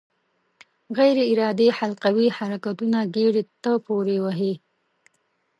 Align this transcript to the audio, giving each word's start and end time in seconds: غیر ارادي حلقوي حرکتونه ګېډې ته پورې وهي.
غیر 0.97 1.17
ارادي 1.31 1.67
حلقوي 1.77 2.27
حرکتونه 2.37 2.99
ګېډې 3.15 3.43
ته 3.63 3.71
پورې 3.85 4.17
وهي. 4.25 4.53